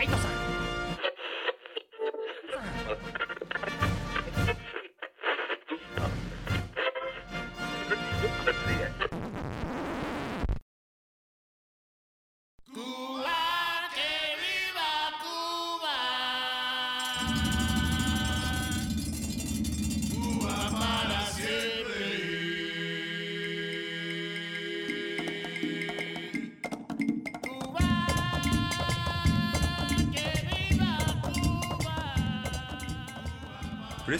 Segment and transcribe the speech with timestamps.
[0.00, 0.29] ライトさ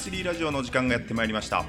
[0.00, 1.62] プレスリーラジオの時間がやってまいりました。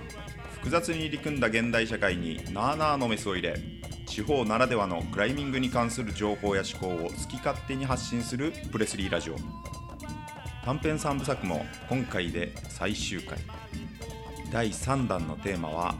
[0.53, 3.59] 複雑に入り組んだ現代社会になあなあのメスを入れ
[4.05, 9.36] 地方ならではのクライミングに関する情報や思考を好き勝手に発信するプレスリーラジオ。
[10.63, 13.38] 短編3部作も今回で最終回。
[14.50, 15.95] 第3弾のテーマは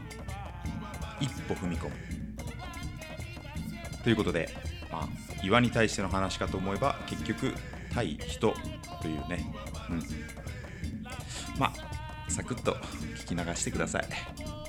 [1.20, 1.94] 一歩踏み込む。
[4.02, 4.48] ということで、
[4.90, 5.08] まあ、
[5.44, 7.52] 岩に対しての話かと思えば結局
[7.92, 8.54] 対人
[9.02, 9.44] というね、
[9.90, 10.02] うん、
[11.58, 11.91] まあ
[12.32, 12.72] サクッと
[13.26, 14.61] 聞き流してください。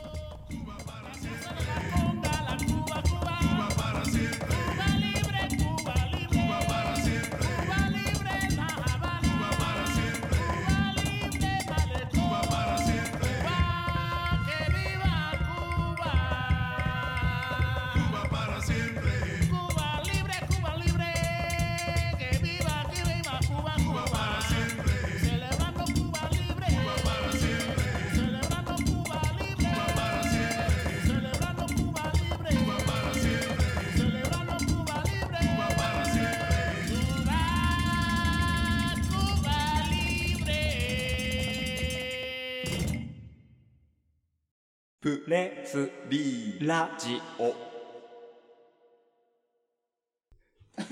[46.84, 47.56] ラジオ。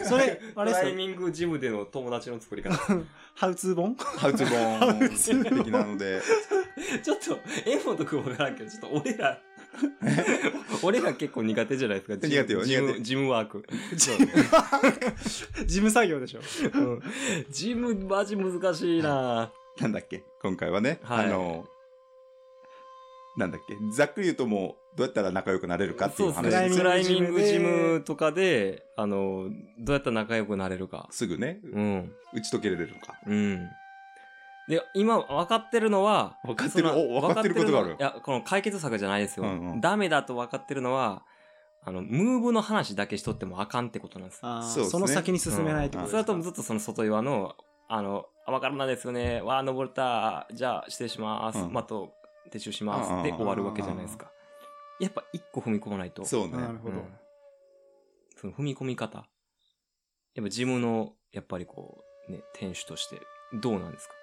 [0.06, 2.78] それ、あれクライミングジムでの友達の作り方。
[3.36, 3.96] ハウツー本？
[3.96, 6.22] ハウツボン的なので。
[7.04, 7.38] ちょっと、
[7.70, 9.42] エモとくわからんけど、ちょっと俺ら、
[10.82, 12.26] 俺ら結構苦手じゃないですか。
[12.26, 13.02] ジム苦手よジム苦手。
[13.02, 13.66] ジムワーク。
[15.66, 16.40] 事務作業でしょ。
[16.74, 17.02] うん。
[17.50, 19.52] ジムマジ難しいな。
[19.78, 21.26] なんだっけ今回はね、はい。
[21.26, 21.66] あの
[23.38, 23.76] なんだっけ？
[23.96, 26.70] ざっくり言うともうどうやったら仲良くなれるかっていう話そうですね。
[26.70, 29.50] ククライライミングジジムムとかで、あの、
[29.80, 31.08] どうやったら仲良くなれるか。
[31.12, 32.12] すぐね、うん。
[32.34, 33.70] 打ち解けれるのかうん。
[34.68, 39.46] で、今分かってるのは、分かってるそのお分かってることがあるいや、この解決策じゃないですよ。
[39.46, 41.24] うんうんダメだと分かってるのは、
[41.84, 44.40] あの、ムーブの話だけしとってもあかんってことなんです。
[44.44, 46.12] あーそねその先に進めないってうんことですか？
[46.12, 47.56] それともずっとその外岩の、
[47.88, 49.42] あの、あわからないですよね。
[49.42, 50.48] わあ、登れた。
[50.54, 51.60] じゃあ、失礼します。
[51.60, 52.14] うんまと、
[52.50, 53.12] 撤収します。
[53.12, 54.32] うんで、終わるわけじゃないですか。
[55.00, 56.26] やっぱ一個踏み込まないと。
[56.26, 57.04] そうねなるほどうん
[58.38, 59.28] その踏み込み方。
[60.34, 63.20] やっぱジムの、やっぱりこう、ね、店主として、
[63.54, 64.16] どうなんですか？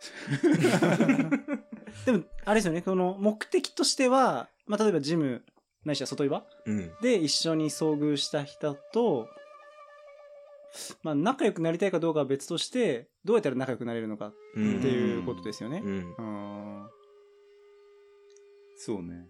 [2.06, 5.44] でも、あれですよね、この目的としては、まあ、例えばジム、
[5.84, 6.92] ないしは外岩うん。
[7.02, 9.28] で一緒に遭遇した人と、
[11.02, 15.88] まあ、仲良くなりたいかどうかは別として、どうやったら仲良くなれるのかっうんていうことですよねう。
[15.88, 16.14] ん。
[16.18, 16.90] うん。
[18.76, 19.26] そうね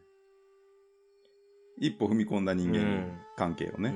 [1.78, 3.90] 一歩踏み込んだ人間関係をね、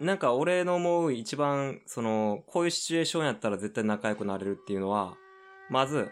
[0.00, 0.06] うん。
[0.06, 5.16] なんか俺の思う一番、その、こういうシチュエーションやったら絶対仲良くなれるっていうのは、
[5.70, 6.10] まず、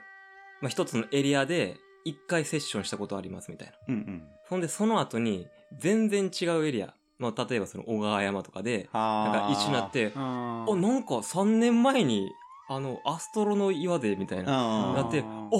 [0.62, 3.74] まあ、一つのエリアで一回セッションしたことありますみたいな。
[3.88, 12.32] うんうんそんでその後に全然違うエリア、まあ、例えばその小川山とかで、なんか一緒になって、ああ、なんか3年前に、
[12.68, 14.90] あの、アストロの岩で、みたいな。
[14.90, 15.56] あなって、ああ、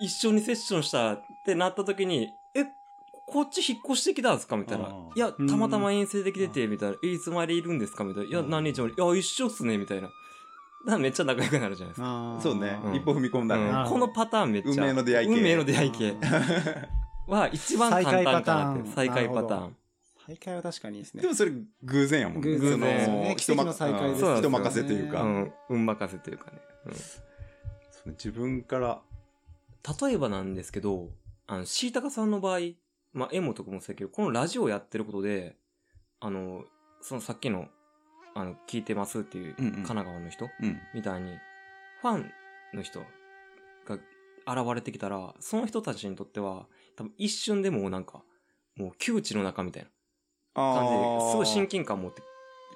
[0.00, 2.64] 一緒にセッションしたってなった時に、え、
[3.26, 6.96] こっち引っ越してきたんですかみたいないや、たまたま遠征できてて、みたいな。
[7.02, 8.30] え、いつまでいるんですかみたいな。
[8.30, 8.88] いや、うん何日も。
[8.88, 10.08] いや、一緒っすね、みたいな。
[10.98, 12.38] めっちゃ仲良くなるじゃないですか。
[12.42, 14.70] そうね、うん一歩踏み込んだね、うんこのパターンめっちゃ。
[14.70, 16.16] 運命の出会い系運命の出会い系
[17.26, 18.90] は一番簡単かなって。
[18.94, 19.76] 再再会パターン会パターン。
[20.26, 21.28] 再会は確かにいいですねで。
[21.28, 25.52] もそれ偶然やもん偶然ですよね奇跡の再会ですうん人任せというか、うん。
[25.68, 26.58] 運任せというかね。
[26.86, 26.94] うん
[28.06, 29.00] 自分から
[30.02, 31.10] 例えばなんですけど、
[31.46, 32.60] あの、シータカさんの場合、
[33.12, 35.56] まあ、エモとかもそうやけど、このラジオやってることで、
[36.20, 36.64] あの、
[37.02, 37.68] そのさっきの、
[38.34, 41.36] あの、聞いてますっていう、うんうん神奈川の人うんみたいに、
[42.00, 42.30] ファン
[42.72, 46.66] の人が現れてきたら、その人たちにとっては、
[46.96, 48.22] 多分一瞬でもうなんか、
[48.76, 49.88] もう窮地の中みたいな
[50.54, 52.22] 感じで、すごい親近感持って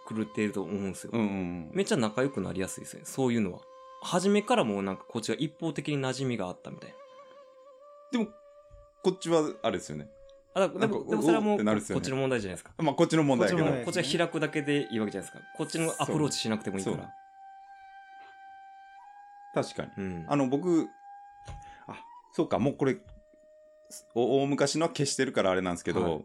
[0.06, 1.10] くるっていると思うんですよ。
[1.12, 3.02] うんうんめっちゃ仲良くなりやすいですね。
[3.04, 3.60] そういうのは。
[4.00, 6.96] 初めからもうなんかこっちが一方的に馴染みがあったみたいな。
[8.12, 8.26] でも
[9.02, 10.08] こっちはあれですよね
[10.54, 12.72] あだでもでもそれはもうねこっちの問題じゃないですか。
[12.78, 15.48] まあこっちの問題やけどこっちは開くだけでいいわけじゃないですか。
[15.56, 17.10] こっちのアプローチしなくてもいいから。
[19.54, 20.26] 確かにうん。
[20.28, 20.88] あの僕
[21.86, 21.94] あ
[22.32, 22.96] そうかもうこれ
[24.14, 26.24] お大昔のは消してるからあれなんですけど、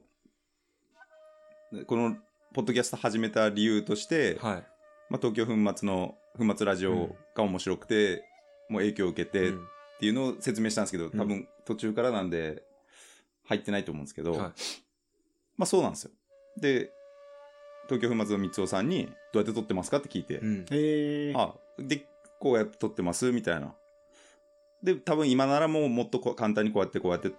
[1.87, 2.15] この
[2.53, 4.63] ポッドキャスト始めた理由として、はい。
[5.09, 8.23] まあ、東京粉末の粉末ラジオが面白くて、
[8.69, 9.67] もう影響を受けてっうん
[9.99, 12.63] ていうのを説明したんですけど、多分途中からなんで
[13.45, 14.39] 入ってないと思うんですけど、はい
[15.55, 16.11] まあそうなんですよ。
[16.57, 16.91] で、
[17.87, 20.65] 東京粉末の三尾さんにどうやって撮ってますかって聞いて、うん。
[20.69, 21.33] へえ。
[21.35, 22.05] あ、で、
[22.39, 23.73] こうやって撮ってますみたいな。
[24.81, 27.31] で、多分今ならもうもっとこう簡単にこうやってこうやって、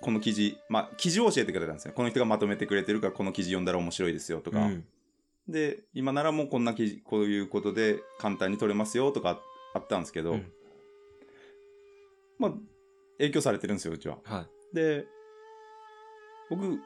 [0.00, 1.94] この記事、まあ記事を教えてくれたんですよ。
[1.94, 4.58] この人がまとめてくれてるからこの記事読んだら面白いですよとか。
[4.60, 4.84] うん
[5.48, 9.40] で、今ならもうこんな記事、こういうことで簡単に取れますよとか
[9.74, 10.52] あったんですけど、うん
[12.38, 12.52] まあ、
[13.18, 14.18] 影響されてるんですよ、うちは。
[14.24, 14.74] はい。
[14.74, 15.06] で、
[16.48, 16.80] 僕、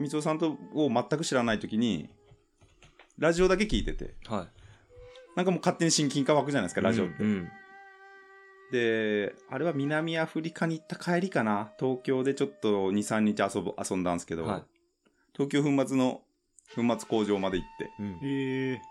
[0.00, 2.10] 三尾さんとを全く知らないときに、
[3.16, 5.36] ラジオだけ聞いてて、はい。
[5.36, 7.22] なんかもう勝手に親近感湧くじゃないですか、ラジオって。
[7.22, 7.48] うん。
[8.70, 11.72] で、あれは南アフリカに行った帰りかな。
[11.78, 14.62] 東京でちょっと2、3日遊ぶ遊んだんですけど、はい。
[15.32, 16.20] 東京粉末の
[16.74, 18.82] 粉末工場まで行って、うんへえ。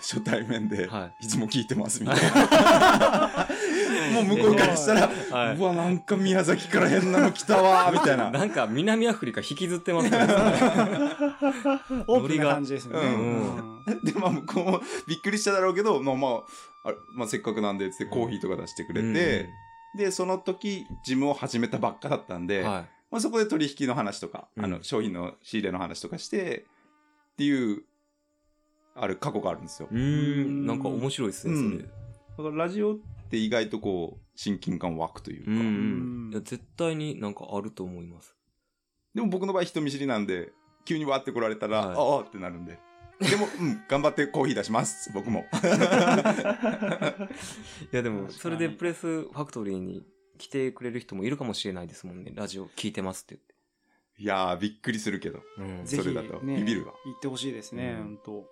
[0.00, 3.48] 初対面で、、はいつも聞いてますみたいな。
[4.14, 8.30] もう向こうからしたら、はいうわ、なんか宮崎から変なの来たわ、 みたいな。
[8.30, 10.18] なんか南アフリカ引きずってますね。
[12.06, 12.98] オープンな感じですね。
[12.98, 16.42] うんで、まあ向こうもびっくりしただろうけど、まあまあ、
[16.84, 19.48] あれまあせっかくなんで、つってコーヒーとか出してくれて、
[19.96, 26.64] で、その時、ジムを始めたばっかだったんで、うんはまあ、そこで取引の話とか、うんあの商品の仕入れの話とかして
[27.34, 27.84] っていう
[28.96, 29.94] ある過去があるんですよい。
[29.94, 29.98] う。
[29.98, 30.66] ーん。
[30.66, 31.82] なんか面白いですね、それ。
[31.82, 32.98] だからラジオっ
[33.30, 36.30] て意外とこう親近感湧くというか、うん。
[36.32, 38.34] いや、絶対になんかあると思います。
[39.14, 40.52] でも僕の場合人見知りなんで
[40.84, 42.78] 急にわーって来られたら、はいああってなるんで
[43.20, 45.10] でも、うん、頑張ってコーヒー出します。
[45.12, 45.46] 僕も。
[47.92, 50.04] いや、でも、それでプレスファクトリーに
[50.36, 52.32] 来てくれる人もいるかもしれないですもんね。
[52.34, 53.38] ラジオ聞いてますって
[54.18, 55.42] いやーびっくりするけど。
[55.58, 55.84] うん。
[55.84, 56.40] ぜひそれだと。
[56.40, 56.94] ねビビるわ。
[57.04, 58.04] 言ってほしいですね、うん。
[58.04, 58.30] 本当。
[58.32, 58.46] も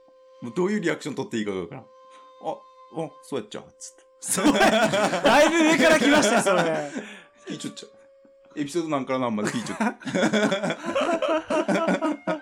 [0.50, 1.88] うどういうリアクション取っていいかがわからんああ
[3.23, 4.03] そうやっちゃうつって。
[5.23, 6.62] だいぶ上から来ましたよ、それ。
[7.49, 7.93] 聞いちゃっちゃう
[8.55, 9.87] エピソード何から何まで聞いちゃった
[12.35, 12.42] うん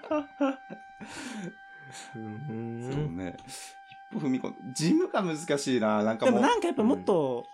[2.12, 2.22] そう
[3.10, 3.37] ね。
[4.12, 6.02] 一歩踏み込んで、ジムが難しいな。
[6.02, 7.44] なんかでもなんかやっぱもっと、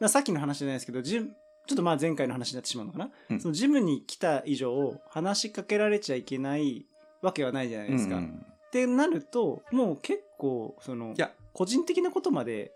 [0.00, 1.34] まあさっきの話じゃないですけど、ジム、
[1.66, 3.40] ちょっとまあ前回の話になってしまうのかな、うん。
[3.40, 6.86] そのジムに来た以上、話しかけられちゃいけない
[7.22, 8.16] わけはないじゃないですか。
[8.16, 8.46] っうん。
[8.70, 12.72] てなると、もう結構、そのい、や、個人的なことまで、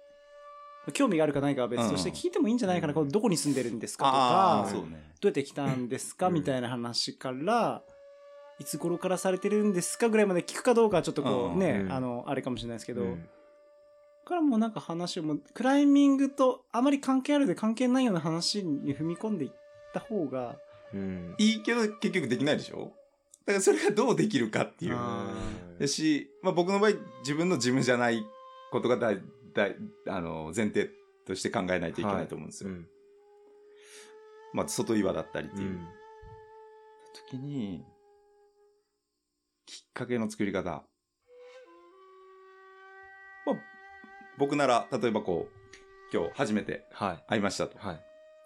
[0.95, 2.15] 興味があるかないかは別としてうん。
[2.17, 5.13] 聞いてもいいんじゃないかな、こうどこに住んでるんですかとか、ね。
[5.21, 7.83] どうやって来たんですか、うんみたいな話から、
[8.59, 13.29] いつ頃からされてるんですかぐらいまで聞くかどうかはちょっとこううんね、うんあの、あれかもしれないですけど、うん
[14.25, 19.53] からもうなんか話をもうクライミングとあまり関係あるで関係ないような話に踏み込んでいっ
[19.95, 20.59] た方が、
[20.93, 21.35] うん。
[21.39, 22.93] いいけど結局できないでしょ？
[23.47, 24.95] だからそれがどうできるかっていう。
[24.99, 25.35] あ
[25.81, 26.91] だし、まあ僕の場合、
[27.21, 28.23] 自分の自分じゃない
[28.71, 29.19] ことが大、
[29.55, 29.75] 大、
[30.09, 30.91] あの、前提
[31.27, 32.69] として考えないといけないと思うんですよ。
[32.69, 32.87] うん。
[34.53, 35.69] まあ外岩だったりっていう。
[35.71, 35.89] うん。
[37.31, 37.83] 時に、
[39.69, 40.83] きっかけの作り方。
[43.45, 43.57] まあ、
[44.39, 47.25] 僕なら、例えばこう、今日初めてはい。
[47.29, 47.77] 会いましたと。
[47.79, 48.01] はい。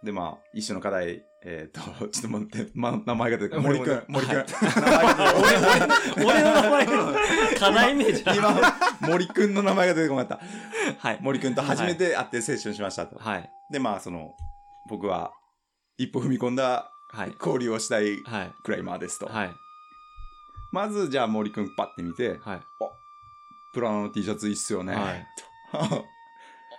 [0.04, 1.80] で、まあ、一緒の課題、えっ、と、
[2.10, 3.56] ちょっと待って、ま、名前が出て。
[3.56, 4.36] 森くん森く、ん森くん。
[4.36, 4.46] はい
[4.82, 7.14] 名前が出てこない俺の名前が、
[7.60, 8.36] 課題名じゃん。
[8.36, 10.44] 今、森くんの名前が出てこなかった。
[11.08, 11.18] はい。
[11.20, 13.16] 森くんと初めて会ってセッションしましたと。
[13.16, 13.48] はい。
[13.70, 14.34] で、まあ、その、
[14.88, 15.32] 僕は、
[15.98, 17.34] 一歩踏み込んだはい。
[17.38, 18.52] 交流をしたいはい。
[18.64, 19.26] クライマーですと。
[19.26, 19.52] はい。
[20.72, 22.60] まず、じゃあ森くんパッて見て、はい。
[23.74, 24.94] プラノの T シャツいいっすよね。
[24.94, 25.26] はい
[25.70, 26.06] と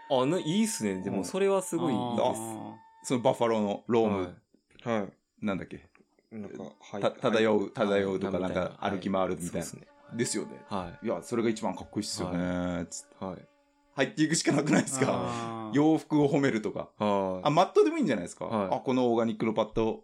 [0.21, 1.01] あ、ね、いいっすね。
[1.01, 2.73] でも、それはすごいいいあでー
[3.03, 4.35] そのバッファローのローム、
[4.83, 4.99] はい。
[4.99, 5.13] はい。
[5.45, 5.87] なんだっけ、
[6.31, 9.65] なんか、はいた漂う、漂うとかなんか歩き回るみたいな。
[9.65, 9.87] そうですね。
[10.13, 10.61] ですよね。
[10.67, 12.85] はいや、それが一番かっこいいっすよね。
[12.89, 13.27] つってい。
[13.27, 13.47] はい。
[13.95, 15.05] 入っていくしかなくないですか？
[15.09, 16.89] あー洋服を褒めるとか。
[16.97, 17.47] はい。
[17.47, 20.03] あ、マットでもいいんじゃないですか、はいあ、このオーガニックのパッド、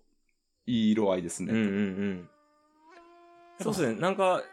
[0.65, 1.53] いい色合いですね。
[1.53, 2.29] うんうんうん。
[3.63, 3.99] そうですね。
[3.99, 4.43] なんか、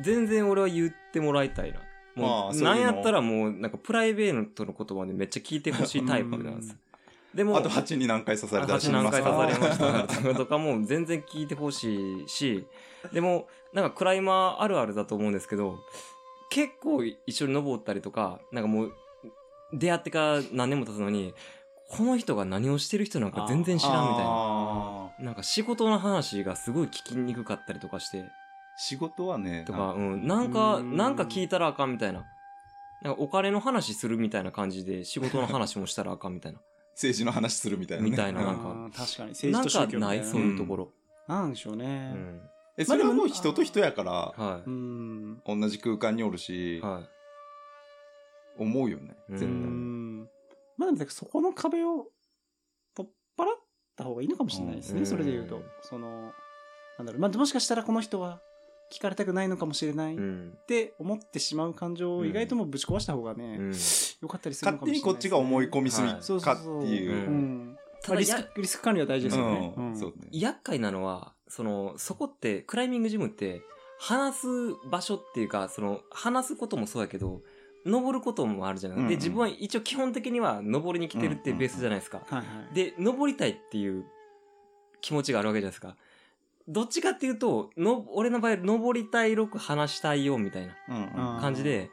[0.00, 1.80] 全然俺は言ってもらいたいな。
[2.14, 6.76] まもう、なんやったらもう、なんかプライベートの言葉でめっちゃ聞いてほしいタイプなんです。
[7.34, 12.64] でも、あと8に何回刺されたら死8にます何回刺されまかしたとかも全然聞いてほしいし、
[13.12, 15.80] でも、なんかクライマーあるあるだと思うんですけど、
[16.50, 18.92] 結構一緒に登ったりとか、なんかもう、
[19.72, 21.34] 出会ってから何年も経つのに、
[21.90, 24.93] この人が何をしてる人なんか全然知らんみたいな。
[25.18, 28.32] あなんか仕事の話がすごい聞きにくかったりとかして、
[28.76, 32.24] 仕事はね、とか、なんうん、なんか、うんなんか聞いたらあかんみたいな。
[33.00, 36.60] なんかお金の話するみたいな感じで仕事の話もしたらあかんみたいな。
[36.94, 38.10] 政治の話するみたいな、ね。
[38.10, 40.92] みたいななんかうん確かにな政んか治と宗教みたないいそういうところ。
[41.26, 42.10] なんでしょううね。
[42.12, 42.50] ん。
[42.76, 44.72] え、それはもう人と人やから、はうい。
[44.72, 45.42] ん。
[45.46, 47.02] 同じ空間におるし、は
[48.58, 49.16] 思うよね。
[49.30, 49.32] い。
[49.32, 49.70] う絶対。
[49.70, 50.20] ん。
[50.76, 52.08] まあでもそこの壁を
[52.94, 53.46] 取っ払っ
[53.96, 55.00] た方がいいのかもしれないですね。
[55.00, 55.62] うんそれで言うと。
[55.82, 56.32] その、
[56.98, 57.20] なんだろう。
[57.20, 58.40] まあもしかしたらこの人は
[58.92, 60.58] 聞かれたくないのかもしれないっうん。
[60.66, 63.72] て思ってしまう感情を意外ともうぶち壊した方がね、うん。
[63.72, 67.14] よかったりするの勝手にこっちが思い込みすぎかうそうっていうう。
[67.14, 67.78] ううんん。
[68.08, 69.74] まあ、リスク、リスク管理は大事ですよね。
[69.76, 70.28] うんそうね。
[70.30, 73.62] 厄介なのは、その、そこって、クライミングジムって、
[73.98, 74.46] 話す
[74.90, 77.40] 場所っていうか、その、話すこともそうやけど、
[77.84, 79.08] 登ることもあるじゃない、うんうん。
[79.08, 82.22] で、自分は一応基本的には登りに来てるっていうベースじゃないですか。
[82.72, 84.04] で、登りたいっていう
[85.00, 85.96] 気持ちがあるわけじゃないですか。
[86.66, 91.90] どっちかっていうと、の、俺の場合、登りたい6話したいよ、みたいな感じで、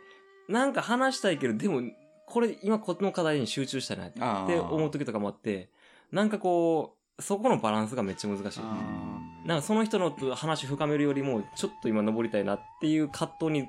[0.47, 1.81] なんか話したいけど、でも、
[2.25, 5.69] これ、今この課題に集中したいなって思う時とかもあって、
[6.11, 8.59] なんかこう、そこのバランスがめっちゃ難しい。
[8.63, 13.67] あなんかその人の話深めるよりも、ちょっと今登りたいなっていう葛藤に、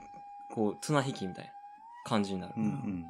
[0.53, 1.51] こう、綱引きみたいな
[2.05, 2.55] 感じになる。
[2.57, 3.05] うんうんうん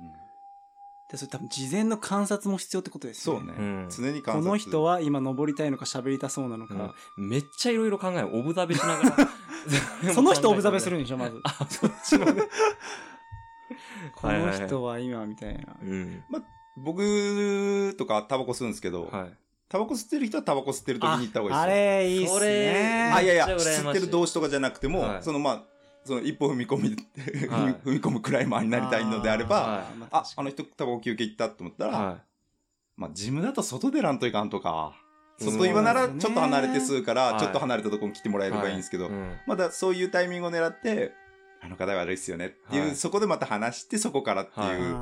[1.13, 3.53] で、それ多分事前の観察も必要ってことですよそうね。
[3.57, 6.95] うん常に観察この人は今登りたいのか喋りたそうなのか。
[7.19, 8.31] うんめっちゃいろいろ考える。
[8.35, 9.29] オブザベしながら。
[10.15, 11.39] その人オブザベするんでしょ、まず。
[11.45, 12.43] あ、そっちのね。
[14.17, 15.77] この人は今みたいな。
[15.83, 16.25] うん。
[16.79, 19.33] 僕とかタバコ吸うんですけど、はい。
[19.69, 21.77] タバコ吸ってる人はタバコ吸ってる時に行った方がいいあですよ。
[21.77, 23.13] れ、いいっすそれね。
[23.15, 25.65] あ、いやいや、めっちゃ羨ましい吸ってる同士とかじゃなくても、はいそのまあ、
[26.04, 27.75] その一歩踏み込み、はい。
[27.87, 29.85] 踏み込むクライマーになりたいのであれば、はい。
[30.11, 32.18] あ、あの人タバコ休憩行ったと思ったら、は
[32.97, 34.94] まあ、ジムだと外出らんといかんとか、
[35.40, 35.52] うん。
[35.52, 38.52] 外岩ならちょっと離れて吸うから、はいちょっと離れたところに来てもらえい。
[38.52, 39.37] ればいいんですけど、うん。
[39.47, 41.12] まだそういうタイミングを狙って、
[41.61, 42.97] あの方悪いっすよねっていう、はい。
[42.97, 44.97] そこでまた話して、そこからっていう、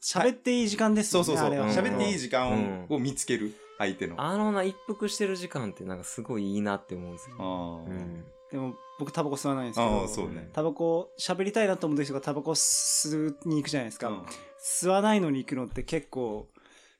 [0.00, 1.26] 喋っていい時間ですよね。
[1.26, 4.14] そうそうそう、喋っていい時間うんを見つける、相手の。
[4.18, 7.36] あのな、一服してる時間ってなんかすごいいいなって思うんですよ。
[7.84, 8.24] うん。
[8.50, 10.48] でも僕タバコ吸わないんですけあそうね。
[10.52, 14.08] タバコ喋りたいなと思ってる人がタバコ吸いに行くじゃないですか。
[14.08, 14.22] うん
[14.60, 16.48] 吸わないのに行くのって結構、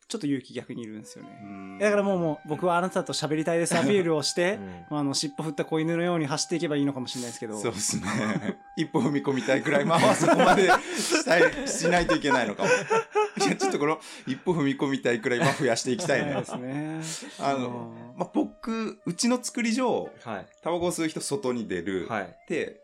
[0.06, 1.38] ちょっと勇気逆にいるんですよね。
[1.42, 7.58] うんだからもうもう僕はあなたと喋りたいですアピールをして、うんまあ、あの尻尾振った子犬のように走っていけばいいのかもしれないですけど。
[7.60, 8.58] そうですね。
[8.78, 12.68] 一歩踏み込みたいくらい、まあまあそこまでしたい、しないといけないのかも。
[13.56, 16.44] ちょっとこの一歩踏み込みたいくらい、まあ増やしていきたいねで。
[16.44, 17.00] すね。
[17.40, 20.46] あの、まあ僕、うちの作り上、はい。
[20.62, 22.06] タバコを吸う人外に出る。
[22.08, 22.36] はい。
[22.48, 22.80] で、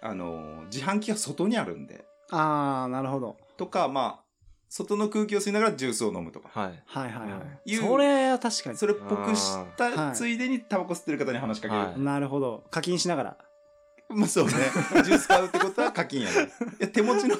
[0.00, 2.04] あの、自販機が外にあるんで。
[2.30, 3.36] ああ、なるほど。
[3.56, 4.22] とか、まあ、
[4.68, 6.48] 外の空気を吸いながらジュースを飲むとか。
[6.52, 6.82] はい。
[6.86, 7.76] はいはいはい。
[7.76, 8.78] それは確かに。
[8.78, 11.80] それっぽくしたはいついでにタバコ吸ってる方に話しかける。
[11.80, 12.64] はいなるほど。
[12.70, 13.36] 課金しながら。
[14.16, 14.52] まあそうね。
[15.04, 16.52] ジュース買うってことは課金やね。
[16.80, 17.36] いや、手持ちの、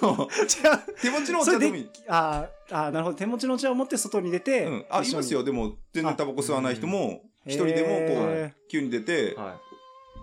[1.00, 3.16] 手持ちのお茶でもいい。、あーあー、なるほど。
[3.16, 4.86] 手持ちのお茶を持って外に出て、うん。
[4.90, 5.44] あ、いますよ。
[5.44, 9.60] でも、全然タバコ吸わない人も、一人でもこへう、急に出て、は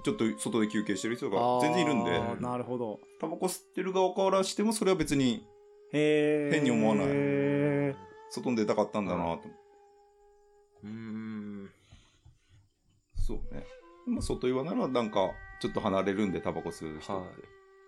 [0.04, 3.00] ちょっと外で休憩してる人あがー全然いるんで、なるほど。
[3.20, 5.46] タバコ吸ってる側からしても、それは別に
[5.92, 6.52] へえ。
[6.54, 7.96] 変に思わないへ
[8.30, 9.48] 外に出たかったんだなと。
[9.48, 9.52] い。
[10.84, 11.70] うーん。
[13.18, 13.66] そうね。
[14.08, 17.28] まあ、外岩ならなんか、ちょっと離れるんでタバコ吸う人って。
[17.28, 17.40] はい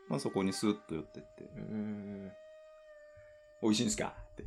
[0.10, 1.50] まあそこにスーッと寄ってって。
[3.62, 4.14] 美味しいんすか？
[4.34, 4.44] って。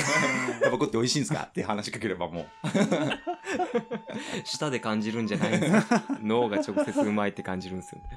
[0.62, 1.42] タバコって美味しいんすか？
[1.50, 2.46] って話しかければもう。
[4.44, 5.80] 舌で感じるんじゃないんですよ。
[6.22, 8.08] 脳が直接うまいって感じるんですよね。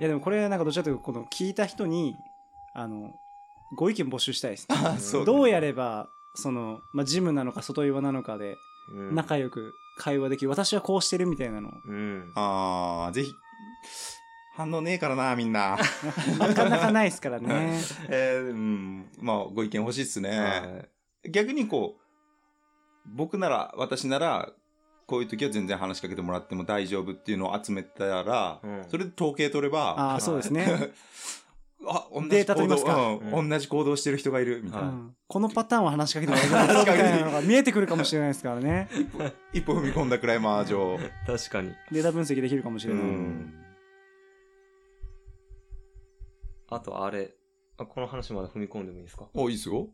[0.00, 2.16] いやでもこれなんかどちらかというと、この聞いた人に、
[2.74, 3.14] あの、
[3.76, 4.66] ご意見募集したいです
[5.16, 5.22] ね。
[5.22, 8.56] うどうやれば、その、まあ、ジムなのか外岩なのかで、
[8.94, 10.50] うん仲良く会話できる。
[10.50, 11.70] 私はこうしてるみたいなの。
[11.86, 12.32] うん。
[12.34, 13.32] あー、ぜひ。
[14.54, 15.78] 反応ねえからな、みんな。
[16.38, 17.78] なかなかないですからね。
[18.08, 19.08] えー、うん。
[19.20, 20.38] まあ、ご意見欲しいっすね。
[20.38, 20.88] はい
[21.28, 22.00] 逆にこう、
[23.04, 24.50] 僕なら、私なら、
[25.06, 30.92] こういう時は全然話しかけてもらっても大丈夫っていうのを集めたら、うんそれで統計取れば、ああ、そうですね。
[31.88, 34.88] あ、同じデータ取りますかうんうん同じ行動してる人がいる、みたいうな。
[34.90, 38.88] んこのパターンは話しかけてもらえないみたいなのが見えてくるかもしれないですからね。
[39.52, 40.98] 一歩踏み込んだクライマー上。
[41.26, 41.72] 確かに。
[41.90, 43.04] データ分析できるかもしれうない。
[43.06, 43.54] ん。
[46.68, 47.32] あとあれ、
[47.78, 49.26] あこの話まだ踏み込んでもいいですか？
[49.34, 49.88] お、いいっすよ。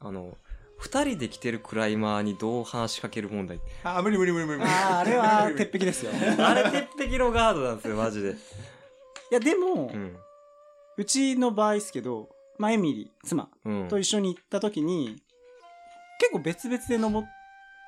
[0.00, 0.36] あの、
[0.78, 3.60] 二人で来てるクライマーにどう話しかける問題。
[3.84, 4.70] あー、無理無理無理無理無理。
[4.70, 6.12] ああ、あれは鉄壁ですよ。
[6.12, 8.34] い あれ鉄壁のガードなんですよ、マジで。
[9.30, 10.16] や、でも、うん。
[10.96, 13.88] うちの場合ですけど、まあ、エミリー、妻うん。
[13.88, 15.16] と一緒に行った時に、
[16.18, 17.28] 結構別々で登っ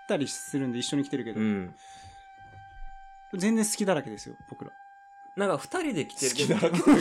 [0.08, 1.74] たりするんで一緒に来てるけど、うん。
[3.34, 4.70] 全然好きだらけですよ、僕ら。
[5.36, 6.90] なんか二人で来て好きだらけと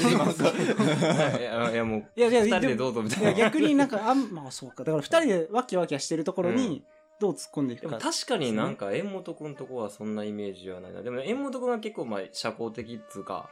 [1.39, 4.83] いやいやもういやいや二人でどうぞみたいいやな逆になんか、あん、まあそうか。
[4.83, 6.83] だから二人でワキワキしてるところに、
[7.19, 7.97] どう突っ込んでいくか。
[7.99, 13.49] 確かになんか縁本くんとこはそんなイメージはないなでもね縁本くんは結構まあ社交的っつうか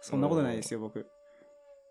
[0.00, 1.06] そんなことないですよ、僕。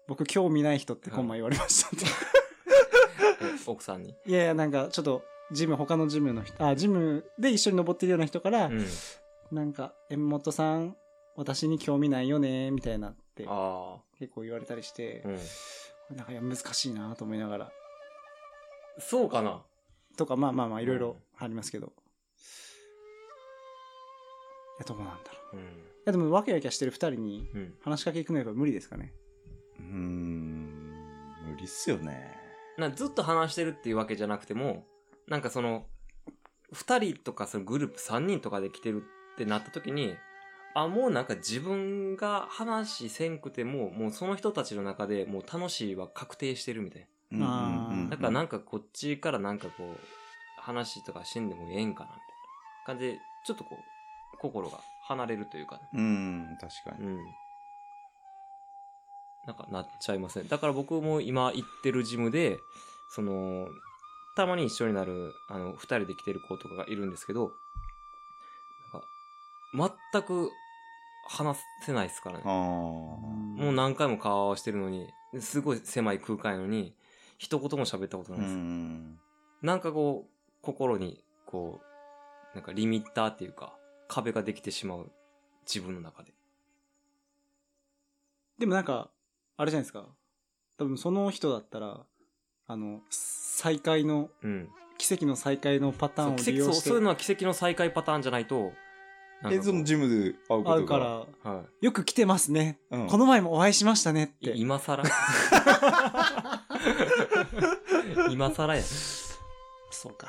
[0.09, 2.05] 僕、興味ない人ってコンマ言われましたって。
[3.45, 8.85] え奥さんにいやいや、なんか、ちょっと、ジム、他のジムの人、あ、ジムで一緒に登ってるような人から、うん
[9.51, 10.95] なんか、縁本さん、
[11.35, 15.31] 私に興味ないよね、みたいなって、あ結構言われたりしてあ、う
[16.13, 17.71] んなんか、いや、難しいなと思いながら。
[18.97, 19.63] そうかな
[20.17, 21.87] とか、まあまあまあ、いろいろありますけど。
[21.87, 21.89] い
[24.79, 25.57] や、どうなんだろう。
[25.57, 25.65] うんい
[26.05, 29.13] や、でも、ワキワキしてる二人にうん話しかけ行くのやっぱ無理ですかね。
[29.79, 32.37] うーん無理っすよね。
[32.77, 34.85] なずっと話してるっていうわけじゃなくても
[35.27, 35.85] なんかその
[36.73, 40.15] 2人とかそのグループ3人とかで来てるってなった時に
[40.75, 48.09] あもうなんか自分が話せんくてももうその人たちの中でもう楽しいは確定してるみたいうんうんうん。
[48.09, 49.99] だからなんかこっちからなんかこう
[50.57, 52.25] 話とかしてんでもええんかなみたいな
[52.85, 53.77] 感じでちょっとこ
[54.33, 55.81] う心が離れるというかね。
[55.93, 57.05] うん確かに。
[57.05, 57.17] うん。
[59.49, 60.45] なんかなっちゃいますね。
[60.47, 62.59] だから僕も今行ってるジムで、
[63.09, 63.67] その、
[64.35, 67.51] たまに一緒になる、あの、二人で来てる子とかがいるんですけど、
[69.73, 70.51] なんか、全く
[71.27, 75.07] 話せないですからねもう何回も顔合わせてるのに、
[75.39, 76.93] すごい狭い空間やのに、
[77.39, 78.55] 一言も喋ったことなういです。
[78.55, 79.19] ん
[79.63, 81.81] なんかこう、心に、こ
[82.53, 83.73] う、なんかリミッターっていうか、
[84.07, 85.11] 壁ができてしまう。
[85.65, 86.33] 自分の中で。
[88.59, 89.09] でもなんか、
[89.59, 90.05] あれじゃないですか。
[90.77, 92.05] 多分その人だったら、
[92.65, 94.69] あの、再会の、うん。
[94.97, 98.73] 奇跡の再会のパターンをそう奇跡利用してそうそういうのは奇跡の再会パターンじゃないと、なんか
[99.43, 102.79] こうえそのジムで会うことが会うから、はよく来てますね。
[102.91, 104.51] うんこの前もお会いしましたねっい、て。
[104.51, 105.03] い今更
[108.31, 108.83] 今更や。
[109.91, 110.27] そうか。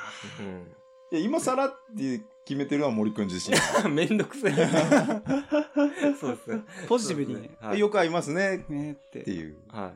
[1.11, 3.95] いや今更って決めてるのは森くん自身うん。
[3.95, 4.51] めんどくせえ。
[6.19, 6.61] そうですね。
[6.87, 7.51] ポジティブにね。
[7.61, 9.31] はい、よく会いますねねってって。
[9.31, 9.93] いうは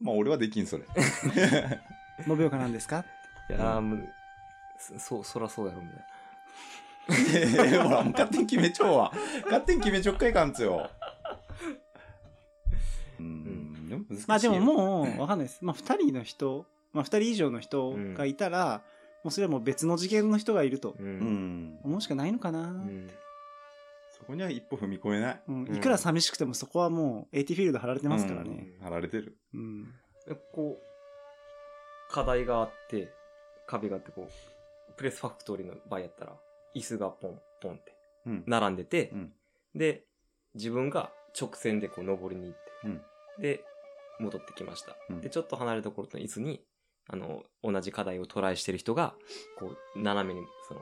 [0.00, 0.84] まあ俺はできんそれ
[2.26, 3.04] 延岡なんですか？
[3.50, 3.52] い。
[3.54, 3.84] いやう、
[4.78, 9.12] そそう、そらそうやろ、みたい ほらもう勝手に決めちゃうわ
[9.44, 10.90] 勝手に決めちょっかいかんつよ
[13.18, 15.64] うん難しいよまあでももう、わかんないです。
[15.64, 18.82] まあ二人の人、まあ二人以上の人がいたら、
[19.24, 21.02] もうそれはもう別の次元の人がいるとう。
[21.02, 22.60] うんん思うしかないのかな。
[22.60, 23.10] うん。
[24.10, 28.74] そこには一歩踏み込めないうんうんいくら寂しくてもそこはもう AT フィールド貼られてますからね。
[28.78, 29.84] うん貼られてるうん。
[30.26, 33.12] でこう、課題があって、
[33.66, 36.36] 壁があって、こう、プレスファクトリーの場合やったら、
[36.74, 37.94] 椅子がポン、ポンって
[38.26, 39.32] うん並んでて、うん
[39.74, 40.04] で、
[40.54, 43.02] 自分が直線でこう登りに行って、うん
[43.40, 43.62] で、
[44.18, 44.96] 戻ってきました。
[45.10, 46.62] うんで、ちょっと離れたところの椅子に、
[47.08, 49.14] あの、同じ課題をトライしてる人が、
[49.58, 50.80] こう、斜めに、その、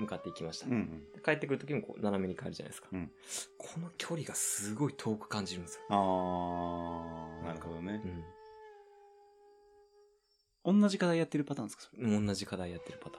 [0.00, 0.66] 向かっていきました。
[0.66, 2.88] うんで帰ってくるときもこう、斜めに帰るじゃないですか。
[2.92, 3.10] うん
[3.56, 5.82] この距離がすごい遠く感じるんですよ。
[5.88, 8.02] ああなるほどね
[10.64, 11.82] 同じ課題やってるパターンですか？
[11.84, 12.26] それうん。
[12.26, 13.18] 同じ課題やってるパタ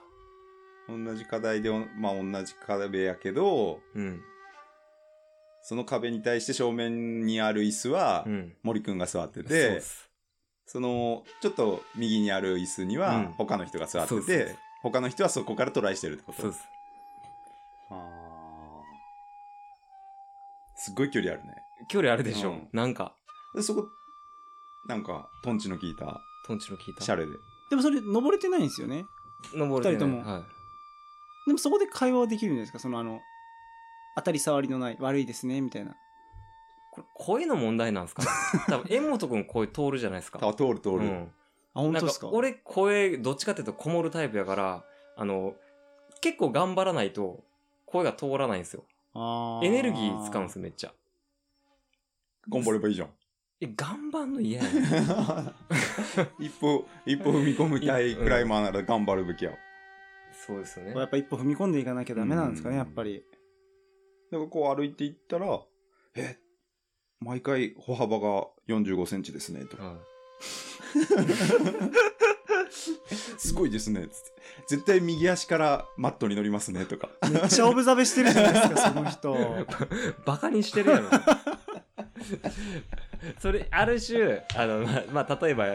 [0.92, 3.98] ー同じ課題でまあ同じ壁やけどン。
[3.98, 4.22] うん。
[5.62, 8.54] その壁に対して正面にある椅子はうん。
[8.62, 9.82] 森くんが座ってそうて。
[10.66, 13.02] そのちょっと右にある椅子にうん。
[13.02, 14.46] は他の人が座ってそうそうそう。
[14.46, 16.42] て他の人はそこからトライしてるってこと？
[16.42, 16.64] そうです。
[17.90, 17.94] あ。
[17.94, 17.96] ー
[20.76, 21.54] すっごい距離あるね。
[21.88, 22.68] 距離あるでしょ、うん。
[22.72, 23.14] なんか、
[23.54, 23.88] でそこ
[24.86, 26.20] なんかトンチの効いた。
[26.46, 27.04] トンチの効いた。
[27.04, 27.32] シャレで。
[27.70, 29.06] でもそれ登れてないんですよね。
[29.54, 30.08] 登れてない。
[30.08, 30.32] 二人とも。
[30.32, 30.42] はい。
[31.46, 32.78] でもそこで会話はできるんじゃないですか？
[32.78, 33.20] そのあの、
[34.16, 35.96] 当たり障りのない、悪いですね、みたいな。
[36.96, 38.28] これ、声の問題なんですかね？
[38.68, 40.40] 多分、縁本くん声通るじゃないですか。
[40.42, 41.32] あ通る通る、うん。
[41.74, 42.28] あ、本当ですか？
[42.30, 44.84] 俺、声、どっちかっていうとこもるタイプやから、
[45.16, 45.54] あの、
[46.20, 47.44] 結構頑張らないと、
[47.84, 48.84] 声が通らないんですよ。
[49.62, 50.92] エネルギー使うんですよ、めっちゃ。
[52.48, 53.10] 頑張ればいいじゃん
[53.60, 54.80] え、頑張んの嫌やね
[56.38, 59.52] 一歩一歩踏み込みたいクライマーなら頑張るべきや
[60.46, 61.04] そうですよねや。
[61.04, 63.24] っぱ一歩踏み込んでいかなきゃダメなんですかね、うんやっぱり。
[64.30, 65.60] だからこう歩いていったら
[66.16, 66.36] え
[67.20, 69.76] 毎回歩幅が45センチですねと。
[69.76, 69.96] かはい
[73.38, 74.14] すごいですねつって。
[74.68, 77.08] 絶対右足からマットに乗りますねとか。
[77.30, 79.66] めっちゃオブザベしてるじゃないですか、 その人。
[80.24, 81.10] バカにしてるやろ。
[83.38, 85.66] それ、ある種、あの、まあ、まあ、例えば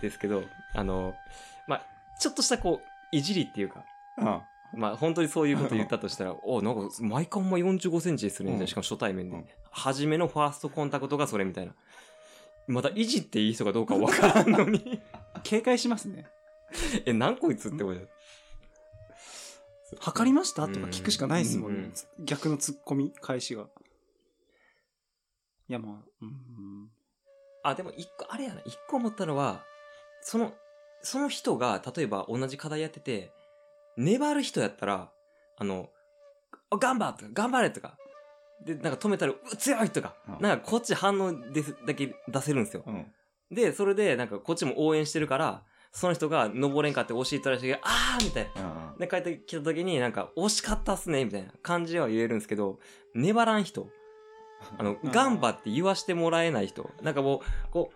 [0.00, 1.14] ですけど、あの、
[1.66, 1.86] まあ、
[2.20, 3.84] ちょっとしたこう、いじりっていうか、
[4.18, 4.42] あ
[4.76, 9.36] まあ本当にそういうこと言ったとしたら、 おなんか毎回お前45センチでするね、うんしかも初対面で。
[9.36, 11.74] うん初めのファーストコンタクトがそれみたいな。
[12.68, 15.00] まだいじっていい人かどうかわからんのに。
[15.42, 16.30] 警戒しますね。
[17.04, 18.08] え、何こいつって思うよ。
[19.98, 20.68] 測りました？
[20.68, 22.24] とか聞くしかないですもんねうん。
[22.24, 23.68] 逆のツッコミ、返しが。
[25.68, 26.90] いや、まあ、うん。
[27.64, 29.64] あ、でも一個、あれやな、一個思ったのは、
[30.22, 30.52] その、
[31.02, 33.32] その人が、例えば同じ課題やってて、
[33.96, 35.10] 粘る人やったら、
[35.58, 35.88] あの、
[36.70, 37.96] あ頑張とか、頑張れとか、
[38.64, 42.84] で、なんか止めたら、う強いとか、うんなんかこっち反応ですだけ出せるんですよ。
[42.86, 43.06] うん。
[43.50, 48.62] で、それで、なんかこっちも応援してるから、その人が登れんかって教えたらしいけど、あーみたいな。
[48.62, 52.78] うんで、帰ってきた時になんか、惜しかったっすねみたいな感じは言えるんですけど、
[53.14, 53.88] 粘らん人。
[54.78, 56.90] あの、うん頑張って言わしてもらえない人。
[57.02, 57.92] なんかもう、こ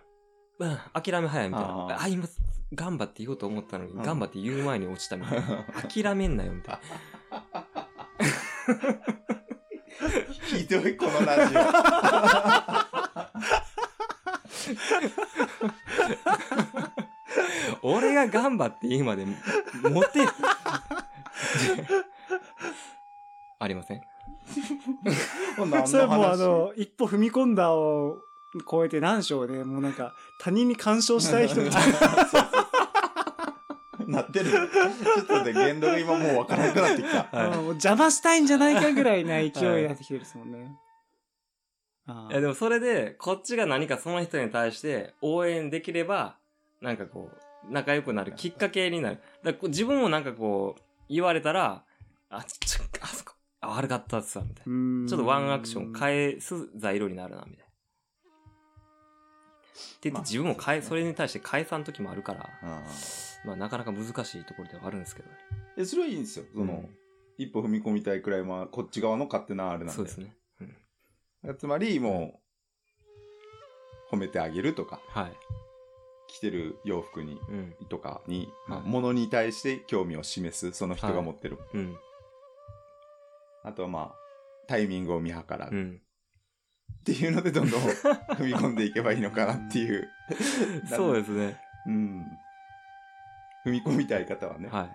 [0.59, 1.69] う、うん、諦め早いみたいな。
[1.69, 2.25] あーあ今、
[2.73, 5.65] 頑張って言おうと思ったのに、うん頑張って言う前に落ちたみたいな。
[5.91, 6.81] 諦めんなよ、みたいな。
[10.45, 11.59] ひどい、このラジオ。
[17.81, 20.19] 俺が頑張って言うまで、モテ、
[23.59, 24.01] ありません？
[25.87, 28.17] それはもうあの、一歩踏み込んだを
[28.69, 31.91] 超えて何章で、もうなんか、他人に干渉したい人みたい
[34.09, 34.45] なってる。
[34.51, 37.29] ちょっとで言動が今もうわからなくなってきた。
[37.31, 37.57] はいな。
[37.57, 40.75] もう邪魔したいんじゃないかぐらいな勢いになってきてるですもんね。
[42.07, 46.37] あ いやでもそれで、こっちが何かその人に対して応援できれば、
[46.81, 49.19] なんかこう、仲良くなるきっかけになる。
[49.43, 51.83] だ自分もなんかこう、言われたら、
[52.29, 55.07] あ、ちょ、あそこ、あ、悪かったっすわ、みたいな。
[55.07, 57.68] ちょっとワンアクション変えす材料になるな、みたいな。
[59.99, 62.49] って言って自分も変え、それに対して返さん時もあるから、
[63.43, 65.35] まあなかなか難しいところではあるんですけどね。
[65.77, 66.45] え、それはいいんですよ。
[66.53, 66.95] その、うん
[67.39, 69.93] 一歩踏み込みたいくらいは、こっち側の勝手なあれなんで。
[69.93, 70.35] そうですね。
[71.43, 71.57] うん。
[71.57, 72.41] つまり、も
[74.11, 75.31] う、褒めてあげるとか、はい。
[76.27, 77.75] 着てる洋服に、うん。
[77.87, 81.57] とかに、まあ、はい物に対して興味を示す、その人が持ってる。
[81.73, 81.95] うん。
[83.63, 84.15] あとはまあ、
[84.67, 85.69] タイミングを見計らう。
[85.69, 86.01] っうん。
[87.03, 90.09] ていうので、どんどん踏み込んでいけばいいのかなっていう。
[90.89, 91.59] そうですね。
[91.87, 92.25] うん。
[93.65, 94.69] 踏み込みたい方はね。
[94.69, 94.89] は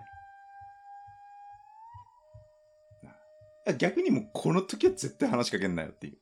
[3.67, 3.75] い。
[3.77, 6.17] 逆にもうこの時は絶対話しかけんなよっていう。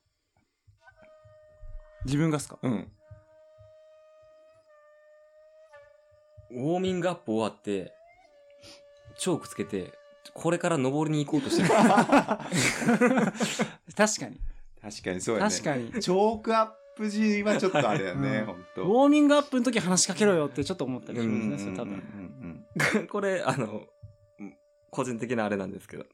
[2.06, 2.58] 自分がっすか？
[2.62, 2.90] うん。
[6.50, 7.92] ウォーミングアップ終わって、
[9.18, 9.92] チョークつけて、
[10.32, 11.68] これから登りに行こうとしてる。
[13.96, 14.40] 確かに。
[14.84, 15.50] 確かにそうやね。
[15.50, 15.90] 確かに。
[16.00, 18.82] チョークアップ時はちょっとあれやね、うんほんウと。
[18.84, 22.66] ォーミングアップの時話しかけろよってちょっと思ったりしうんますね、それ多うん分。
[22.94, 23.86] う んこれ、あの、
[24.90, 26.04] 個人的なあれなんですけど、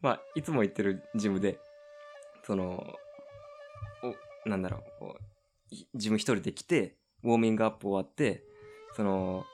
[0.00, 1.58] まあ、いつも行ってるジムで、
[2.44, 2.96] その、
[4.44, 5.22] お、なんだろう、こう、
[5.74, 8.44] いジム一人で来て、ウォーミングアップ終わって、
[8.96, 9.44] その、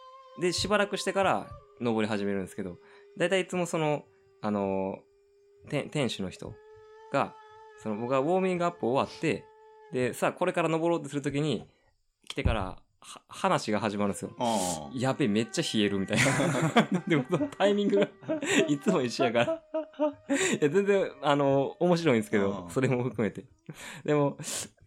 [0.40, 1.48] で、しばらくしてから
[1.80, 2.78] 登り始めるんですけど、
[3.16, 4.04] だいたいいつもその、
[4.42, 4.98] あの、
[5.70, 6.54] 店店主の人
[7.12, 7.34] が、
[7.78, 9.44] その僕がウォーミングアップ終わって、
[9.92, 11.66] で、さあこれから登ろうとするときに、
[12.28, 14.32] 来てから、は話が始まるんですよ。
[14.38, 17.00] あやべえ、めっちゃ冷えるみたいな。
[17.06, 18.08] でも、そのタイミングが
[18.68, 19.62] いつも一緒やから。
[20.60, 23.44] いや、全然、あの、面白いんですけどう、んそれも含めて。
[24.04, 24.36] でも、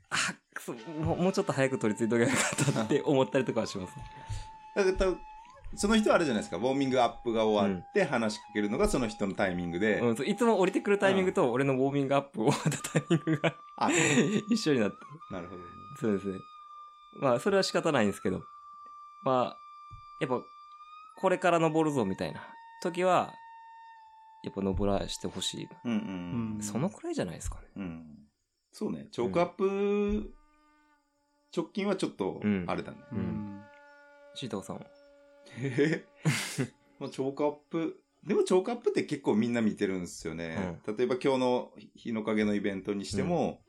[0.09, 0.17] あ、
[0.53, 3.93] くそもうちょっと早く取り付いとけばよかったって思ったりとかはします。
[4.75, 4.83] あ。
[4.83, 5.19] だから多分
[5.75, 13.89] その人はあれじゃないですか、ウォーミングアップが終わって話しかけるのがその人のタイミングで、うん、そういつも降りてくるタイミングと、俺のウォーミングアップ終わったタイミングがあ、
[14.49, 14.97] 一緒になって。
[15.31, 15.67] なるほどね。
[15.99, 16.39] そうですね。
[17.19, 18.41] まあ、それは仕方ないんですけど。
[19.23, 19.57] まあ、
[20.19, 20.41] やっぱ、
[21.19, 22.41] これから登るぞみたいな
[22.81, 23.33] 時は、
[24.43, 25.69] やっぱ登らしてほしい。
[25.85, 27.67] うんうんうんそのくらいじゃないですかね。
[27.77, 28.05] うん。
[28.71, 30.33] そうね、チョークアップ、
[31.55, 32.97] 直近はちょっとうん、あれだね。
[33.11, 33.63] ううんん。
[34.33, 34.81] シータさんは？
[35.57, 36.05] へ へ
[36.99, 40.79] もうチョークアップ、でもチョークアップって結構みんな見てるんですよね。
[40.85, 43.61] 例えば今日の日の影のイベントにしても、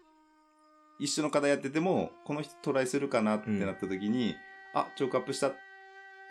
[0.99, 4.35] 一緒の課題やってても、この人トライするかなってなった時に、
[4.75, 5.51] あ、チョークアップした、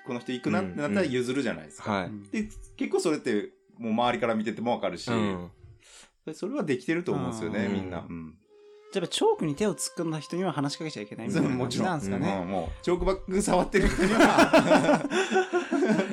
[0.06, 1.92] この人行くなってなったら譲るじゃないですか。
[1.92, 2.12] はい。
[2.32, 5.52] で、結構それって、もう周りから見ててもわかるし、うん。
[6.34, 8.06] それはできてると思うんですよね、うんみんな。
[8.08, 8.38] うん。
[8.92, 11.88] じゃあ、チョークに手を突っ込んだ人には話しかけちゃいけないみたいな感じもちろん。
[11.88, 12.40] なんですかね。
[12.42, 15.02] うんもう、チョークバッグ触ってる人には、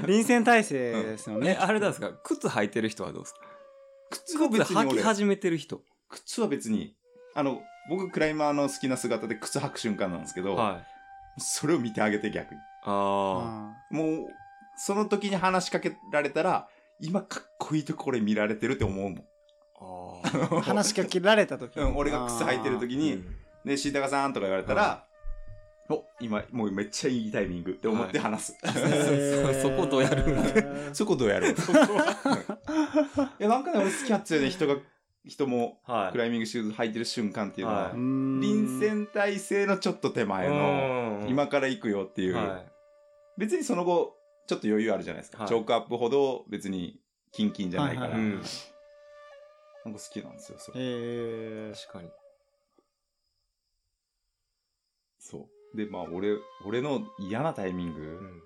[0.07, 1.59] 臨戦態勢ですよえ、ね。
[1.61, 2.13] あれなんですか？
[2.23, 3.41] 靴履いてる人はどうですか？
[4.11, 5.83] 靴は靴別に俺、履き始めてる人。
[6.09, 6.95] 靴は別に、
[7.35, 7.61] あの、
[7.91, 10.81] 僕、クライマーの好きな姿で靴履く瞬間なんですけど、は
[11.37, 11.41] い。
[11.41, 12.61] それを見てあげて逆に。
[12.85, 14.27] ああもう、
[14.77, 16.69] その時に話しかけられたら、
[17.01, 19.25] 今かっこいいとこれ見られてるって思うもん。
[19.81, 21.79] あ話しかけられた時。
[21.79, 22.97] うん、俺が靴履いてる時ー。
[22.97, 23.25] に、
[23.65, 25.05] で、新高さんとか言われたら、
[25.91, 28.59] お、今、もうめっちゃいいタイミングって思って話す。
[28.63, 29.63] あー。
[29.63, 33.33] そそこどうやるんそこどうやるそこは。
[33.41, 34.77] いや、なんかね、俺好きやっつよね、人が、
[35.25, 36.13] 人もはい。
[36.13, 37.93] クライミングシューズ履いてる瞬間っていうのは、はい。
[37.95, 41.29] 臨戦態勢のちょっと手前の、うん。
[41.29, 42.65] 今から行くよっていう、は
[43.39, 44.15] 別にその後、
[44.47, 45.39] ちょっと余裕あるじゃないですか。
[45.39, 45.49] はい。
[45.49, 47.01] チョークアップほど別に
[47.33, 48.09] キンキンじゃないから。
[48.09, 48.11] い。
[48.11, 48.43] はうん。
[49.85, 50.81] なんか好きなんですよ、それ。
[50.81, 52.11] え確かに。
[55.19, 55.77] そう。
[55.77, 58.43] で、まあ、俺、俺の嫌なタイミング、うん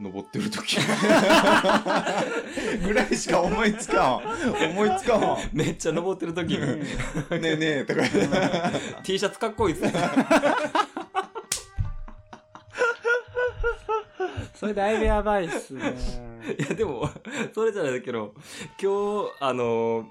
[0.00, 0.78] 登ってる時
[2.84, 4.70] ぐらいしか思いつかん。
[4.70, 5.38] 思いつかんわ。
[5.52, 6.84] めっちゃ登ってる時に、ね
[7.30, 8.02] えねえ、とか。
[9.02, 9.92] T シャツかっこいいっすね。
[14.58, 15.94] それだいぶやばいっすね。
[16.58, 17.08] いや、でも、
[17.54, 18.34] それじゃないけど、
[18.82, 20.04] 今日、あの、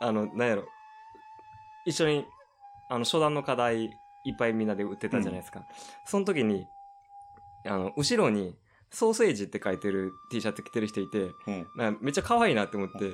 [0.00, 0.68] あの、なんやろ、
[1.86, 2.26] 一緒に、
[2.90, 3.84] あの、初段の課題、
[4.24, 5.64] いっぱいみんなで売ってたじゃないですか。
[6.04, 6.66] その時に、
[7.64, 8.54] あの、後ろに、
[8.90, 11.98] ソーセージって書いてる T シャツ着てる人いて、うん。
[12.02, 13.12] めっちゃ可愛いなって思って、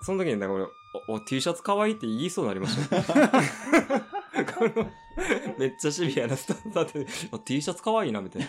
[0.00, 0.64] その時になんか俺、
[1.08, 2.96] お、お T シャツ可愛いって言いそうになりました。
[5.58, 8.48] めっちゃシビアなスタンスで、あ T シャツ可愛いな、みたいな。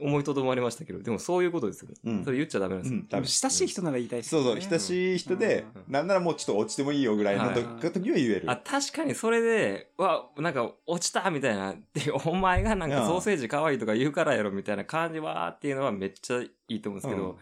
[0.00, 1.94] 思いとどまりましたけど、でもそういうことですよね。
[2.04, 3.00] うんそれ言っちゃダメなんですよ。
[3.00, 4.46] うんダメ親しい人なら言いたいっすよね。
[4.46, 8.42] そうそう、親しい人で、うんなんならもうちょっと落ちてもいいよぐらいの時,、はい時は言える。
[8.46, 17.38] あ、確かにそれで、わ、なんか落ちたみたいな、で、 お前がなんかソーセージ可愛いとか言うからやろみたいな感じはっていうのはめっちゃいいと思うんですけど、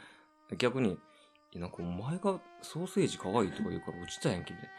[0.57, 0.99] 逆に、
[1.55, 4.75] えなんかお前がソーセージ可愛いとか言うから落ちたやんけ、みたいな。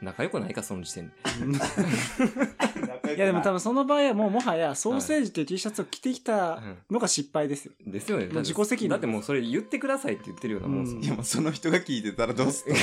[0.00, 1.14] 仲良くないか、その時点で。
[2.94, 7.72] いやでも多分その場合はもうもはやソーセージっていう T シャツを着てきたうんのが失敗ですよ。
[7.86, 8.26] ですよね。
[8.32, 12.78] 自己責任だってもうそれ言ってくださいって言ってるようなもんですいやもうその人が聞いてたらどうするい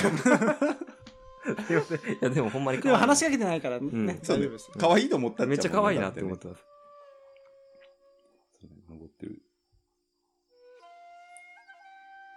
[2.21, 4.69] や、でもほんまにでも話しかけてないからね、うん大そうです。
[4.77, 6.65] 可愛いと思っためっちゃ可愛いなって思っってます。
[8.89, 9.41] 登ってる。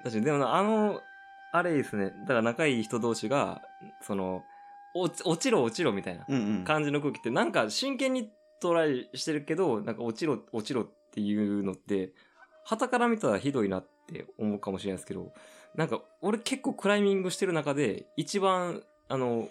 [0.03, 1.01] 確かに、でもなあの、
[1.53, 2.13] あれですね。
[2.23, 3.63] だから仲いい人同士が、
[4.03, 4.43] その、
[4.95, 6.27] 落ちろ落ちろみたいな。
[6.65, 12.13] 感じの空気って、なんか真剣にトライしてるけど、なんか落ちろ落ちろっていうのって、
[12.65, 15.33] 旗から見たらひどいなって思うかもしれないですけど、
[15.75, 19.49] なんか俺結構クライミングしてる中で、一番、あの、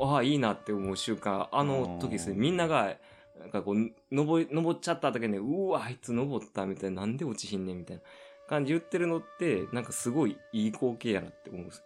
[0.00, 2.96] ああ、いいなって思う瞬間、あの時ですね、みんなが、
[3.38, 8.02] なんかこう、登り、登っちゃった時に、うわ、あいつ登ったみたいな、なんで落ちひんねんみたいな
[8.48, 11.84] 感じ言ってるのって、なんかすごいいい光景やなって思うんです。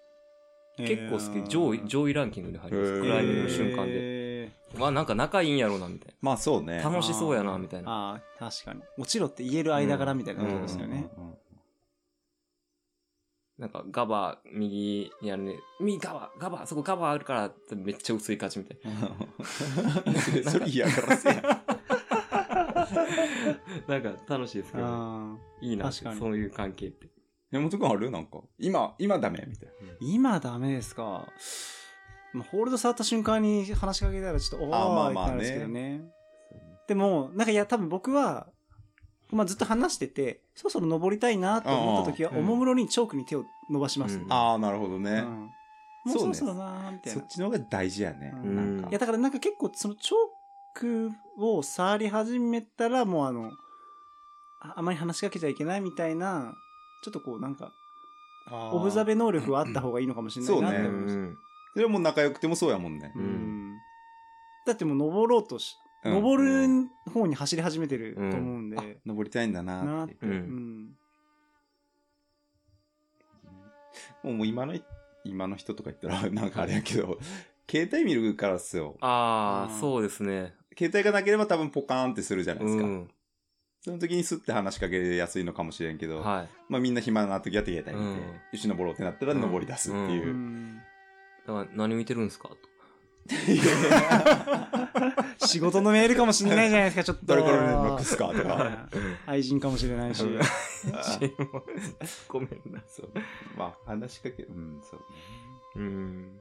[0.77, 1.49] 結構好き。
[1.49, 3.01] 上位、上位ランキングに入ります。
[3.01, 3.93] クライミングの瞬間で。
[3.93, 4.53] で。
[4.79, 6.79] わ、なんか仲いいんやろうな、みたいまあそうね。
[6.79, 6.91] な。
[6.91, 7.91] 楽しそうやな、みたいな。
[7.91, 8.83] ああ、確かに。
[8.99, 11.09] 落ちろって言える間柄みたいなことですよね。
[13.57, 15.55] なんか、ガバ、右にあるね。
[15.81, 20.43] 右ガバ、ガバ、そこガバあるからめっちゃ薄い勝ちみたいうん。
[20.51, 21.43] それ嫌がらせやん。
[21.43, 21.65] な。
[23.87, 27.09] なんか楽しいですけど、ああいいなそういう関係って。
[27.55, 28.11] 山本君ある？
[28.11, 28.41] なんか。
[28.59, 29.45] 今、今ダメ？
[29.47, 29.69] みたい
[30.01, 31.25] 今ダメですか。
[32.33, 36.01] まあ、ホールド触った瞬間に話しかけたらちょっと、おあーまあーいってなるんですけどね。
[36.89, 38.49] でも、なんかいや、多分僕は、
[39.31, 44.19] まあ、ずっと話してて、そろそろ登りたいなと思った時は、うんおもむろにチョークに手を伸ばします。
[44.19, 44.35] うんな。
[44.35, 45.11] ああ、なるほどね。
[45.11, 45.51] うん
[46.07, 47.29] もうそろそろなーみたいなそっ。
[47.29, 48.35] ちの方が大事やね。
[48.45, 53.53] うんなんかいや、だからなんか結構、そのチョークを触り始めたら、もうあの、
[54.61, 56.53] ああまり話しかけちゃいけないみたいな、
[57.05, 57.73] ちょっとこうなんか、
[58.51, 61.21] オブザベ能力はあった方がいいのかもしれないなってそうね思いました。
[61.21, 61.37] ん。
[61.75, 63.13] それはもう仲良くてもそうやもんね。
[64.67, 70.09] だってもう登ろうとし、うん登る方に走り始めてると思うんで、あ、登りたいんだなっ。
[70.09, 70.27] て。
[74.23, 74.75] もうもう今の、
[75.25, 77.19] 今の人とか言ったら なんかあれやけど、
[77.71, 78.99] 携帯見るからっすよ。
[79.01, 80.55] ああ、うんそうですね。
[80.77, 82.85] 携帯がなければ多分ポカーンってするじゃないですか。
[82.85, 83.11] うん。
[83.85, 86.49] その時にスッて話しかけやすいのかもしれんけど、はい。
[86.71, 88.23] まあみんな暇な時は携帯見て、うんよ
[88.55, 90.31] し登ろうってなったら登り出すっていうう。
[90.33, 90.79] ん
[91.47, 92.49] だから何見てるんですか？
[92.49, 92.57] と。
[95.47, 97.27] 仕事のメールかもしれないじゃないですか、ちょっと。
[97.27, 98.89] 誰から連絡すかとか。
[99.27, 100.25] 愛人かもしれないし。
[102.29, 102.83] ごめんな。
[102.89, 103.11] そう。
[103.57, 105.05] まあ話しかけ、うん、そうね。
[105.77, 106.41] うん。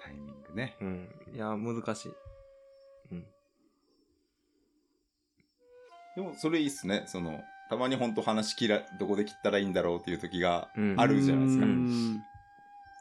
[0.00, 0.76] タイミングね。
[0.80, 1.08] うん。
[1.32, 2.12] いや、難しい。
[3.12, 3.26] うん。
[6.18, 7.04] でもそれいいっすね。
[7.06, 11.64] その、たまに本当話切ら、どこで切ったらいいんだろうっていう時がうんあるじゃないですか。
[11.64, 12.24] うん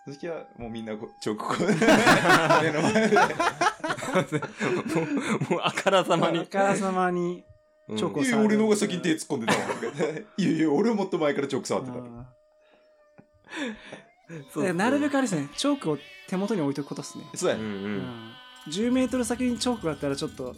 [0.06, 1.68] その時はもうみんなこうチョークこう
[2.64, 3.24] 目の前でも
[5.50, 6.46] う、もうあからさまにあ。
[6.46, 7.44] からさまに。
[7.98, 9.60] チョコいや俺の方が先に手突っ込んでたわ
[10.38, 12.02] いやいや俺はもっと前からチョーク触ってたあ
[14.28, 17.24] そうそうーなるべくあれですね、チョークを手元に置いとくことですね。
[17.34, 17.74] そうやねうんう。
[17.74, 18.32] うんん
[18.70, 20.54] 10メートル先にチョークがあったらちょっと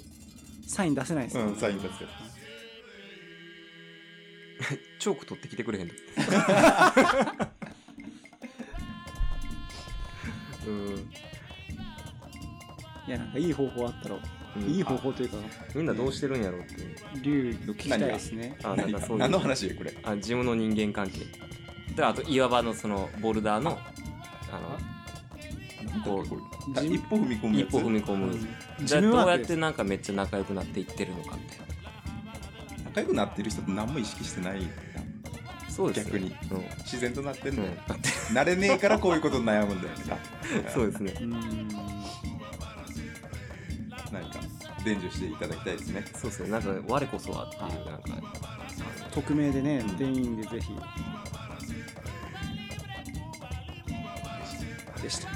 [0.67, 1.43] サイン出せないですね。
[1.43, 2.09] うん、サイン出すから。
[4.99, 5.93] チョーク取ってきてくれへんの？
[10.67, 11.09] うん
[13.07, 15.37] いや、なんかいい方法あったら、うんいい方法というか、
[15.75, 16.95] みんなどうしてるんやろうっていう。
[17.21, 18.55] 竜聞きたいですね。
[18.63, 19.17] あ、なんかそういう。
[19.19, 19.95] 何の話よ、これ？
[20.03, 21.19] あ、自分の人間関係。
[21.95, 23.79] で、あと岩場のそのボルダーの、
[24.51, 24.77] あ
[26.03, 26.37] ここ
[26.71, 27.59] うれあ一歩踏み込む。
[27.61, 28.37] 一歩踏み込む。
[28.83, 31.59] じゃあどうやってなんかめっちゃ仲良くなっていってるのかみたい
[32.99, 34.61] 仲良くなってる人って何も意識してない。
[34.61, 34.67] な。
[35.69, 36.35] そうですね逆に。
[36.51, 36.61] うん。
[36.79, 37.69] 自然となってんうんだよ。
[38.33, 40.19] 慣れねえからこういうことに悩むんだよね。
[40.73, 41.13] そうですね。
[44.11, 44.39] 何か
[44.83, 46.05] 伝授していただきたいですね。
[46.13, 46.49] そうですね。
[46.49, 48.29] なんか、我こそはっていう、なんか、
[49.11, 50.73] 匿名でねうん、全員でぜひ。
[55.01, 55.29] でした。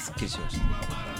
[0.00, 1.13] すっきりしました。